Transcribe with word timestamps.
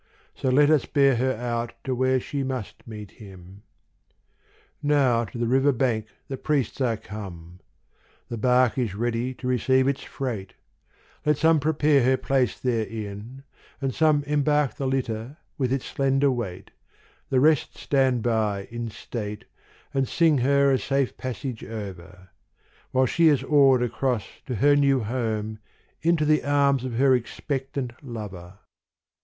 So 0.33 0.49
let 0.49 0.71
us 0.71 0.87
bear 0.87 1.17
her 1.17 1.33
out 1.33 1.71
where 1.87 2.19
she 2.19 2.41
must 2.41 2.87
meet 2.87 3.11
him. 3.11 3.61
Now 4.81 5.25
to 5.25 5.37
the 5.37 5.45
river 5.45 5.71
bank 5.71 6.07
the 6.27 6.37
priests 6.37 6.81
are 6.81 6.97
come: 6.97 7.59
The 8.27 8.35
bark 8.37 8.79
is 8.79 8.95
ready 8.95 9.35
to 9.35 9.45
receive 9.45 9.87
its 9.87 10.01
freight: 10.01 10.55
Let 11.23 11.37
some 11.37 11.59
prepare 11.59 12.01
her 12.01 12.17
place 12.17 12.59
therein, 12.59 13.43
and 13.79 13.93
some 13.93 14.23
Embark 14.23 14.73
the 14.73 14.87
litter 14.87 15.37
with 15.59 15.71
its 15.71 15.85
slender 15.85 16.31
weight: 16.31 16.71
The 17.29 17.39
rest 17.39 17.77
stand 17.77 18.23
by 18.23 18.67
in 18.71 18.89
state, 18.89 19.45
And 19.93 20.07
sing 20.07 20.39
her 20.39 20.71
a 20.71 20.79
safe 20.79 21.15
passage 21.15 21.63
over; 21.63 22.29
While 22.89 23.05
she 23.05 23.27
is 23.27 23.43
oared 23.43 23.83
across 23.83 24.25
to 24.47 24.55
her 24.55 24.75
new 24.75 25.01
home. 25.01 25.59
Into 26.01 26.25
the 26.25 26.43
arms 26.43 26.83
of 26.85 26.95
her 26.95 27.13
expectant 27.13 27.93
lover. 28.03 28.57